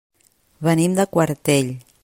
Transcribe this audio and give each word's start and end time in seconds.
Venim 0.69 0.97
de 1.01 1.07
Quartell. 1.13 1.73